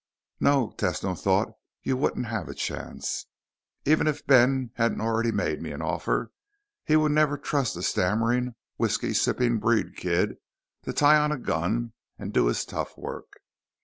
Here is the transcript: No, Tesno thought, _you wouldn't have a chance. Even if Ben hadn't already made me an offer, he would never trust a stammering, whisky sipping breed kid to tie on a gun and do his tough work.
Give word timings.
No, 0.39 0.71
Tesno 0.79 1.13
thought, 1.13 1.49
_you 1.85 1.93
wouldn't 1.93 2.25
have 2.25 2.49
a 2.49 2.55
chance. 2.55 3.27
Even 3.85 4.07
if 4.07 4.25
Ben 4.25 4.71
hadn't 4.77 4.99
already 4.99 5.31
made 5.31 5.61
me 5.61 5.69
an 5.73 5.83
offer, 5.83 6.31
he 6.83 6.95
would 6.95 7.11
never 7.11 7.37
trust 7.37 7.77
a 7.77 7.83
stammering, 7.83 8.55
whisky 8.77 9.13
sipping 9.13 9.59
breed 9.59 9.95
kid 9.95 10.37
to 10.85 10.91
tie 10.91 11.17
on 11.17 11.31
a 11.31 11.37
gun 11.37 11.93
and 12.17 12.33
do 12.33 12.47
his 12.47 12.65
tough 12.65 12.97
work. 12.97 13.41